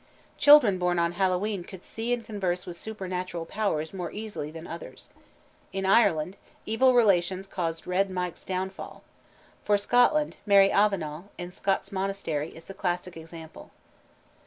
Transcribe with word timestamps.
Children 0.39 0.79
born 0.79 0.97
on 0.97 1.11
Hallowe'en 1.11 1.63
could 1.63 1.83
see 1.83 2.11
and 2.11 2.25
converse 2.25 2.65
with 2.65 2.75
supernatural 2.75 3.45
powers 3.45 3.93
more 3.93 4.11
easily 4.11 4.49
than 4.49 4.65
others. 4.65 5.09
In 5.71 5.85
Ireland, 5.85 6.37
evil 6.65 6.95
relations 6.95 7.45
caused 7.45 7.85
Red 7.85 8.09
Mike's 8.09 8.43
downfall 8.43 9.03
(q. 9.03 9.03
v.). 9.03 9.57
For 9.63 9.77
Scotland 9.77 10.37
Mary 10.43 10.71
Avenel, 10.71 11.29
in 11.37 11.51
Scott's 11.51 11.91
Monastery, 11.91 12.49
is 12.49 12.65
the 12.65 12.73
classic 12.73 13.15
example. 13.15 13.69